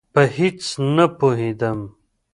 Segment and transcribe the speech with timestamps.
[0.13, 0.61] په هېڅ
[0.95, 1.79] نه پوهېدم.